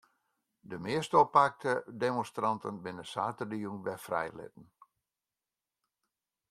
De 0.71 0.77
measte 0.85 1.19
oppakte 1.19 1.73
demonstranten 2.05 2.79
binne 2.87 3.05
saterdeitejûn 3.13 3.83
wer 3.85 3.99
frijlitten. 4.07 4.65